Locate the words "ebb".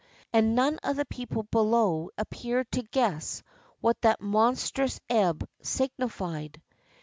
5.09-5.47